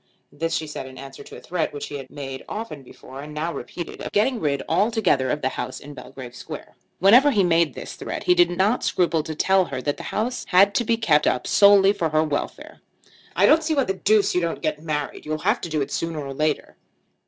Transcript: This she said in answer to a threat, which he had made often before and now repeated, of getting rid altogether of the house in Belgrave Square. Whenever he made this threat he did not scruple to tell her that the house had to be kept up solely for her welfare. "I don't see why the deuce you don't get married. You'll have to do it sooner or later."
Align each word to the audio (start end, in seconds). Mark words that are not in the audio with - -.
This 0.31 0.55
she 0.55 0.65
said 0.65 0.87
in 0.87 0.97
answer 0.97 1.23
to 1.23 1.35
a 1.35 1.39
threat, 1.39 1.71
which 1.71 1.89
he 1.89 1.97
had 1.99 2.09
made 2.09 2.43
often 2.49 2.81
before 2.81 3.21
and 3.21 3.35
now 3.35 3.53
repeated, 3.53 4.01
of 4.01 4.11
getting 4.11 4.39
rid 4.39 4.63
altogether 4.67 5.29
of 5.29 5.43
the 5.43 5.49
house 5.49 5.79
in 5.79 5.93
Belgrave 5.93 6.35
Square. 6.35 6.75
Whenever 6.97 7.29
he 7.29 7.43
made 7.43 7.75
this 7.75 7.93
threat 7.93 8.23
he 8.23 8.33
did 8.33 8.49
not 8.49 8.83
scruple 8.83 9.21
to 9.21 9.35
tell 9.35 9.65
her 9.65 9.79
that 9.79 9.97
the 9.97 10.01
house 10.09 10.43
had 10.49 10.73
to 10.73 10.83
be 10.83 10.97
kept 10.97 11.27
up 11.27 11.45
solely 11.45 11.93
for 11.93 12.09
her 12.09 12.23
welfare. 12.23 12.81
"I 13.35 13.45
don't 13.45 13.63
see 13.63 13.75
why 13.75 13.83
the 13.83 13.93
deuce 13.93 14.33
you 14.33 14.41
don't 14.41 14.63
get 14.63 14.81
married. 14.81 15.23
You'll 15.23 15.37
have 15.37 15.61
to 15.61 15.69
do 15.69 15.81
it 15.81 15.91
sooner 15.91 16.17
or 16.19 16.33
later." 16.33 16.77